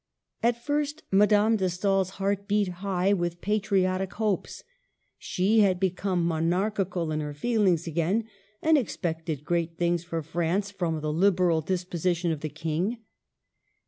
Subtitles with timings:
[0.41, 4.63] At first Madame de Stael's heart beat high with patriotic hopes.
[5.19, 8.27] She had become monarch ical in her feelings again,
[8.63, 12.97] and expected great things for France from the liberal disposition of the King.